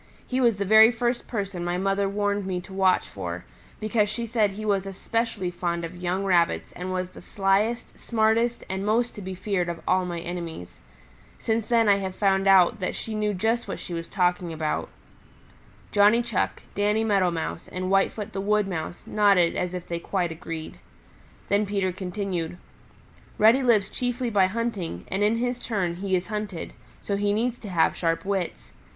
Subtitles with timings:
[0.25, 3.45] "He was the very first person my mother warned me to watch for,
[3.79, 8.63] because she said he was especially fond of young Rabbits and was the slyest, smartest
[8.67, 10.79] and most to be feared of all my enemies.
[11.37, 14.89] Since then I have found out that she knew just what she was talking about."
[15.91, 20.31] Johnny Chuck, Danny Meadow Mouse and Whitefoot the Wood Mouse nodded as if they quite
[20.31, 20.79] agreed.
[21.47, 22.57] Then Peter continued,
[23.37, 26.73] "Reddy lives chiefly by hunting, and in his turn he is hunted,
[27.03, 28.71] so he needs to have sharp wits.